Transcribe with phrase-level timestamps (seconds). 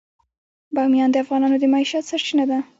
[0.75, 2.57] بامیان د افغانانو د معیشت سرچینه ده.